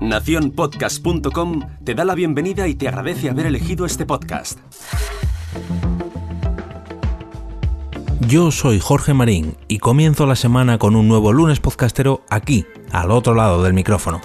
Naciónpodcast.com 0.00 1.60
te 1.84 1.94
da 1.94 2.04
la 2.04 2.14
bienvenida 2.14 2.68
y 2.68 2.74
te 2.74 2.88
agradece 2.88 3.30
haber 3.30 3.46
elegido 3.46 3.86
este 3.86 4.04
podcast. 4.06 4.58
Yo 8.28 8.50
soy 8.50 8.80
Jorge 8.80 9.14
Marín 9.14 9.56
y 9.68 9.78
comienzo 9.78 10.26
la 10.26 10.36
semana 10.36 10.78
con 10.78 10.96
un 10.96 11.08
nuevo 11.08 11.32
lunes 11.32 11.60
podcastero 11.60 12.22
aquí, 12.30 12.66
al 12.90 13.10
otro 13.10 13.34
lado 13.34 13.62
del 13.62 13.74
micrófono. 13.74 14.20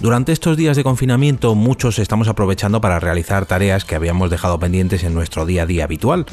Durante 0.00 0.32
estos 0.32 0.56
días 0.56 0.78
de 0.78 0.82
confinamiento 0.82 1.54
muchos 1.54 1.98
estamos 1.98 2.26
aprovechando 2.28 2.80
para 2.80 2.98
realizar 2.98 3.44
tareas 3.44 3.84
que 3.84 3.94
habíamos 3.94 4.30
dejado 4.30 4.58
pendientes 4.58 5.04
en 5.04 5.12
nuestro 5.12 5.44
día 5.44 5.64
a 5.64 5.66
día 5.66 5.84
habitual. 5.84 6.24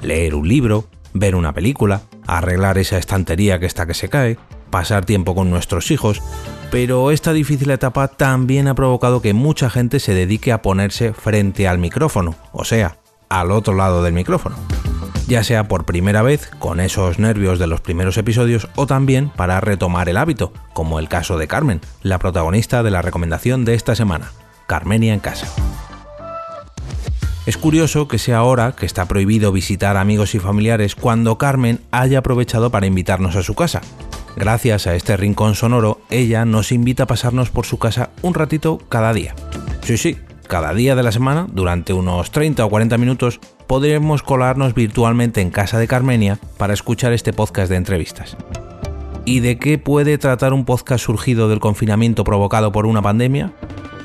Leer 0.00 0.36
un 0.36 0.46
libro, 0.46 0.84
ver 1.12 1.34
una 1.34 1.52
película, 1.52 2.02
arreglar 2.28 2.78
esa 2.78 2.98
estantería 2.98 3.58
que 3.58 3.66
está 3.66 3.84
que 3.84 3.94
se 3.94 4.08
cae, 4.08 4.38
pasar 4.70 5.04
tiempo 5.04 5.34
con 5.34 5.50
nuestros 5.50 5.90
hijos, 5.90 6.22
pero 6.70 7.10
esta 7.10 7.32
difícil 7.32 7.70
etapa 7.70 8.06
también 8.06 8.68
ha 8.68 8.76
provocado 8.76 9.20
que 9.20 9.34
mucha 9.34 9.70
gente 9.70 9.98
se 9.98 10.14
dedique 10.14 10.52
a 10.52 10.62
ponerse 10.62 11.12
frente 11.12 11.66
al 11.66 11.78
micrófono, 11.78 12.36
o 12.52 12.64
sea, 12.64 12.98
al 13.28 13.50
otro 13.50 13.74
lado 13.74 14.04
del 14.04 14.14
micrófono 14.14 14.54
ya 15.26 15.44
sea 15.44 15.68
por 15.68 15.84
primera 15.84 16.22
vez 16.22 16.50
con 16.58 16.80
esos 16.80 17.18
nervios 17.18 17.58
de 17.58 17.66
los 17.66 17.80
primeros 17.80 18.16
episodios 18.16 18.68
o 18.76 18.86
también 18.86 19.28
para 19.30 19.60
retomar 19.60 20.08
el 20.08 20.16
hábito, 20.16 20.52
como 20.72 20.98
el 20.98 21.08
caso 21.08 21.38
de 21.38 21.48
Carmen, 21.48 21.80
la 22.02 22.18
protagonista 22.18 22.82
de 22.82 22.90
la 22.90 23.02
recomendación 23.02 23.64
de 23.64 23.74
esta 23.74 23.94
semana, 23.94 24.32
Carmenia 24.66 25.14
en 25.14 25.20
casa. 25.20 25.46
Es 27.46 27.56
curioso 27.56 28.08
que 28.08 28.18
sea 28.18 28.38
ahora 28.38 28.72
que 28.72 28.86
está 28.86 29.06
prohibido 29.06 29.52
visitar 29.52 29.96
amigos 29.96 30.34
y 30.34 30.40
familiares 30.40 30.96
cuando 30.96 31.38
Carmen 31.38 31.80
haya 31.92 32.18
aprovechado 32.18 32.70
para 32.70 32.86
invitarnos 32.86 33.36
a 33.36 33.44
su 33.44 33.54
casa. 33.54 33.82
Gracias 34.36 34.86
a 34.86 34.96
este 34.96 35.16
rincón 35.16 35.54
sonoro, 35.54 36.00
ella 36.10 36.44
nos 36.44 36.72
invita 36.72 37.04
a 37.04 37.06
pasarnos 37.06 37.50
por 37.50 37.64
su 37.64 37.78
casa 37.78 38.10
un 38.22 38.34
ratito 38.34 38.78
cada 38.88 39.12
día. 39.12 39.34
Sí, 39.82 39.96
sí, 39.96 40.18
cada 40.48 40.74
día 40.74 40.96
de 40.96 41.04
la 41.04 41.12
semana, 41.12 41.46
durante 41.50 41.92
unos 41.92 42.32
30 42.32 42.64
o 42.64 42.68
40 42.68 42.98
minutos, 42.98 43.40
podremos 43.66 44.22
colarnos 44.22 44.74
virtualmente 44.74 45.40
en 45.40 45.50
casa 45.50 45.78
de 45.78 45.88
Carmenia 45.88 46.38
para 46.56 46.74
escuchar 46.74 47.12
este 47.12 47.32
podcast 47.32 47.70
de 47.70 47.76
entrevistas. 47.76 48.36
¿Y 49.24 49.40
de 49.40 49.58
qué 49.58 49.78
puede 49.78 50.18
tratar 50.18 50.52
un 50.52 50.64
podcast 50.64 51.04
surgido 51.04 51.48
del 51.48 51.58
confinamiento 51.58 52.22
provocado 52.22 52.70
por 52.70 52.86
una 52.86 53.02
pandemia? 53.02 53.52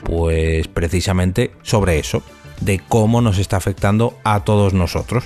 Pues 0.03 0.67
precisamente 0.67 1.51
sobre 1.61 1.99
eso, 1.99 2.23
de 2.59 2.79
cómo 2.79 3.21
nos 3.21 3.37
está 3.37 3.57
afectando 3.57 4.15
a 4.23 4.43
todos 4.43 4.73
nosotros, 4.73 5.23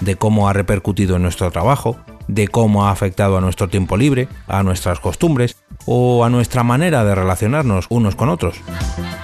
de 0.00 0.16
cómo 0.16 0.48
ha 0.48 0.54
repercutido 0.54 1.16
en 1.16 1.22
nuestro 1.22 1.50
trabajo, 1.50 1.98
de 2.28 2.48
cómo 2.48 2.86
ha 2.86 2.90
afectado 2.90 3.36
a 3.36 3.40
nuestro 3.40 3.68
tiempo 3.68 3.96
libre, 3.96 4.28
a 4.46 4.62
nuestras 4.62 5.00
costumbres 5.00 5.56
o 5.86 6.24
a 6.24 6.30
nuestra 6.30 6.62
manera 6.62 7.04
de 7.04 7.14
relacionarnos 7.14 7.86
unos 7.88 8.16
con 8.16 8.28
otros. 8.28 8.56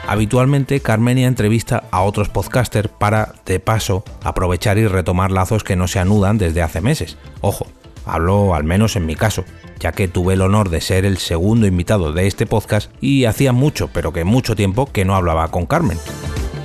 Habitualmente 0.06 0.81
Carmenia 0.81 1.28
entrevista 1.28 1.84
a 1.91 2.03
otros 2.03 2.28
podcasters 2.28 2.89
para, 2.89 3.34
de 3.47 3.61
paso, 3.61 4.05
aprovechar 4.23 4.78
y 4.78 4.87
retomar 4.87 5.31
lazos 5.31 5.65
que 5.65 5.77
no 5.77 5.89
se 5.89 6.01
anudan 6.01 6.39
desde 6.39 6.62
hace 6.62 6.81
meses. 6.81 7.17
Ojo, 7.41 7.67
hablo 8.05 8.55
al 8.55 8.65
menos 8.65 8.97
en 8.97 9.06
mi 9.06 9.15
caso, 9.15 9.45
ya 9.78 9.93
que 9.93 10.09
tuve 10.09 10.34
el 10.34 10.43
honor 10.43 10.69
de 10.69 10.81
ser 10.81 11.05
el 11.05 11.19
segundo 11.19 11.67
invitado 11.67 12.12
de 12.12 12.27
este 12.27 12.47
podcast 12.47 12.91
y 13.01 13.25
hacía 13.25 13.53
mucho, 13.53 13.89
pero 13.93 14.12
que 14.12 14.25
mucho 14.25 14.56
tiempo 14.56 14.87
que 14.87 15.05
no 15.05 15.15
hablaba 15.15 15.48
con 15.48 15.67
Carmen. 15.67 15.98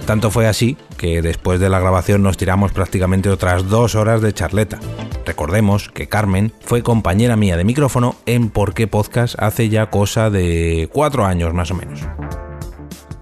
Tanto 0.06 0.30
fue 0.30 0.48
así 0.48 0.78
que 0.98 1.24
después 1.24 1.60
de 1.60 1.68
la 1.68 1.80
grabación 1.80 2.22
nos 2.22 2.38
tiramos 2.38 2.72
prácticamente 2.72 3.30
otras 3.30 3.68
dos 3.70 3.96
horas 3.96 4.22
de 4.22 4.34
charleta. 4.34 4.80
Recordemos 5.26 5.90
que 5.90 6.08
Carmen 6.08 6.54
fue 6.60 6.84
compañera 6.84 7.36
mía 7.36 7.58
de 7.58 7.64
micrófono 7.64 8.16
en 8.28 8.50
Por 8.50 8.76
qué 8.76 8.86
Podcast 8.88 9.36
hace 9.40 9.70
ya 9.70 9.90
cosa 9.90 10.30
de 10.30 10.90
cuatro 10.94 11.26
años 11.26 11.56
más 11.56 11.72
o 11.72 11.76
menos. 11.76 12.02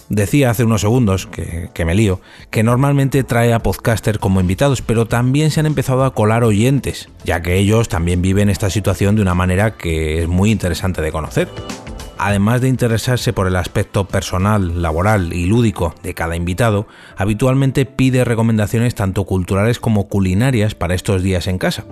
Decía 0.10 0.50
hace 0.50 0.66
unos 0.66 0.82
segundos, 0.82 1.26
que, 1.26 1.70
que, 1.74 1.86
me 1.86 1.96
lío, 1.96 2.20
que 2.52 2.64
normalmente 2.64 3.24
trae 3.24 3.54
a 3.54 3.60
podcaster 3.60 4.20
como 4.20 4.42
invitados, 4.42 4.82
pero 4.82 5.08
también 5.08 5.52
se 5.52 5.62
han 5.62 5.66
empezado 5.66 6.04
a 6.04 6.14
colar 6.14 6.44
oyentes, 6.44 7.08
ya 7.24 7.42
que 7.42 7.58
ellos 7.58 7.88
también 7.88 8.22
viven 8.22 8.50
esta 8.50 8.70
situación 8.70 9.16
de 9.16 9.22
una 9.22 9.34
manera 9.34 9.72
que 9.72 10.22
es 10.22 10.28
muy 10.28 10.52
interesante 10.52 11.02
de 11.02 11.12
conocer 11.14 11.48
además 12.18 12.62
de 12.62 12.70
interesarse 12.70 13.34
por 13.34 13.48
el 13.48 13.56
aspecto 13.56 14.06
personal, 14.08 14.82
laboral 14.82 15.34
y 15.34 15.46
lúdico 15.46 15.94
de 16.04 16.14
cada 16.14 16.36
invitado, 16.36 16.88
habitualmente 17.16 17.86
pide 17.86 18.24
recomendaciones 18.24 18.96
tanto 18.96 19.26
culturales 19.26 19.80
como 19.80 20.08
culinarias 20.08 20.76
para 20.76 20.96
estos 20.96 21.24
días 21.24 21.48
en 21.48 21.58
casa. 21.58 21.86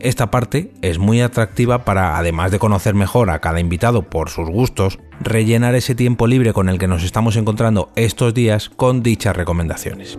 Esta 0.00 0.30
parte 0.30 0.72
es 0.80 0.98
muy 0.98 1.20
atractiva 1.20 1.84
para, 1.84 2.16
además 2.16 2.50
de 2.50 2.58
conocer 2.58 2.94
mejor 2.94 3.28
a 3.28 3.40
cada 3.40 3.60
invitado 3.60 4.02
por 4.02 4.30
sus 4.30 4.48
gustos, 4.48 4.98
rellenar 5.20 5.74
ese 5.74 5.94
tiempo 5.94 6.26
libre 6.26 6.54
con 6.54 6.70
el 6.70 6.78
que 6.78 6.88
nos 6.88 7.04
estamos 7.04 7.36
encontrando 7.36 7.92
estos 7.96 8.32
días 8.32 8.70
con 8.70 9.02
dichas 9.02 9.36
recomendaciones. 9.36 10.18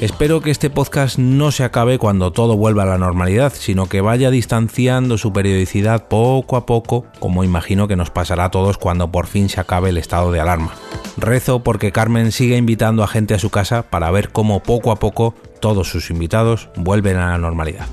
Espero 0.00 0.40
que 0.40 0.52
este 0.52 0.70
podcast 0.70 1.18
no 1.18 1.50
se 1.50 1.64
acabe 1.64 1.98
cuando 1.98 2.30
todo 2.30 2.56
vuelva 2.56 2.84
a 2.84 2.86
la 2.86 2.98
normalidad, 2.98 3.52
sino 3.52 3.88
que 3.88 4.00
vaya 4.00 4.30
distanciando 4.30 5.18
su 5.18 5.32
periodicidad 5.32 6.06
poco 6.06 6.56
a 6.56 6.66
poco, 6.66 7.04
como 7.18 7.42
imagino 7.42 7.88
que 7.88 7.96
nos 7.96 8.10
pasará 8.10 8.44
a 8.44 8.50
todos 8.52 8.78
cuando 8.78 9.10
por 9.10 9.26
fin 9.26 9.48
se 9.48 9.58
acabe 9.58 9.88
el 9.88 9.98
estado 9.98 10.30
de 10.30 10.38
alarma. 10.38 10.72
Rezo 11.16 11.64
porque 11.64 11.90
Carmen 11.90 12.30
siga 12.30 12.56
invitando 12.56 13.02
a 13.02 13.08
gente 13.08 13.34
a 13.34 13.40
su 13.40 13.50
casa 13.50 13.82
para 13.82 14.12
ver 14.12 14.30
cómo 14.30 14.62
poco 14.62 14.92
a 14.92 15.00
poco 15.00 15.34
todos 15.60 15.88
sus 15.88 16.10
invitados 16.10 16.68
vuelven 16.76 17.16
a 17.16 17.30
la 17.30 17.38
normalidad. 17.38 17.88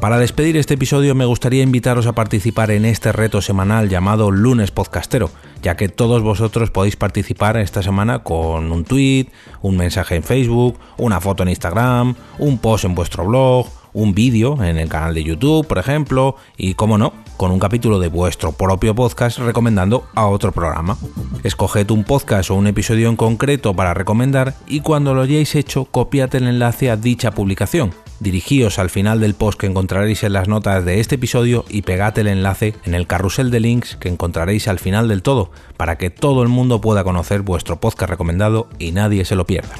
Para 0.00 0.18
despedir 0.18 0.56
este 0.56 0.74
episodio 0.74 1.14
me 1.14 1.26
gustaría 1.26 1.62
invitaros 1.62 2.06
a 2.06 2.14
participar 2.14 2.70
en 2.70 2.86
este 2.86 3.12
reto 3.12 3.42
semanal 3.42 3.90
llamado 3.90 4.30
Lunes 4.30 4.70
Podcastero, 4.70 5.30
ya 5.62 5.76
que 5.76 5.90
todos 5.90 6.22
vosotros 6.22 6.70
podéis 6.70 6.96
participar 6.96 7.58
esta 7.58 7.82
semana 7.82 8.20
con 8.20 8.72
un 8.72 8.84
tweet, 8.84 9.26
un 9.60 9.76
mensaje 9.76 10.16
en 10.16 10.22
Facebook, 10.22 10.78
una 10.96 11.20
foto 11.20 11.42
en 11.42 11.50
Instagram, 11.50 12.14
un 12.38 12.56
post 12.56 12.86
en 12.86 12.94
vuestro 12.94 13.26
blog, 13.26 13.66
un 13.92 14.14
vídeo 14.14 14.64
en 14.64 14.78
el 14.78 14.88
canal 14.88 15.12
de 15.12 15.22
YouTube, 15.22 15.66
por 15.66 15.76
ejemplo, 15.76 16.36
y 16.56 16.72
como 16.72 16.96
no, 16.96 17.12
con 17.36 17.50
un 17.50 17.58
capítulo 17.58 17.98
de 17.98 18.08
vuestro 18.08 18.52
propio 18.52 18.94
podcast 18.94 19.38
recomendando 19.38 20.08
a 20.14 20.28
otro 20.28 20.50
programa. 20.50 20.96
Escoged 21.44 21.90
un 21.90 22.04
podcast 22.04 22.50
o 22.50 22.54
un 22.54 22.68
episodio 22.68 23.10
en 23.10 23.16
concreto 23.16 23.76
para 23.76 23.92
recomendar 23.92 24.54
y 24.66 24.80
cuando 24.80 25.12
lo 25.12 25.20
hayáis 25.20 25.54
hecho, 25.56 25.84
copiad 25.84 26.34
el 26.36 26.48
enlace 26.48 26.88
a 26.88 26.96
dicha 26.96 27.32
publicación 27.32 27.92
dirigíos 28.20 28.78
al 28.78 28.90
final 28.90 29.18
del 29.20 29.34
post 29.34 29.58
que 29.58 29.66
encontraréis 29.66 30.22
en 30.22 30.34
las 30.34 30.46
notas 30.46 30.84
de 30.84 31.00
este 31.00 31.16
episodio 31.16 31.64
y 31.68 31.82
pegad 31.82 32.16
el 32.18 32.28
enlace 32.28 32.74
en 32.84 32.94
el 32.94 33.06
carrusel 33.06 33.50
de 33.50 33.60
links 33.60 33.96
que 33.96 34.08
encontraréis 34.08 34.68
al 34.68 34.78
final 34.78 35.08
del 35.08 35.22
todo, 35.22 35.50
para 35.76 35.98
que 35.98 36.10
todo 36.10 36.42
el 36.42 36.48
mundo 36.48 36.80
pueda 36.80 37.02
conocer 37.02 37.42
vuestro 37.42 37.80
podcast 37.80 38.10
recomendado 38.10 38.68
y 38.78 38.92
nadie 38.92 39.24
se 39.24 39.36
lo 39.36 39.46
pierda. 39.46 39.74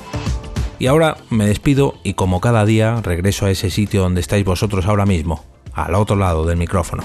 Y 0.78 0.86
ahora 0.86 1.18
me 1.28 1.46
despido 1.46 1.94
y 2.02 2.14
como 2.14 2.40
cada 2.40 2.64
día 2.64 3.00
regreso 3.02 3.46
a 3.46 3.50
ese 3.50 3.70
sitio 3.70 4.00
donde 4.00 4.22
estáis 4.22 4.44
vosotros 4.44 4.86
ahora 4.86 5.04
mismo, 5.04 5.44
al 5.74 5.94
otro 5.94 6.16
lado 6.16 6.46
del 6.46 6.56
micrófono. 6.56 7.04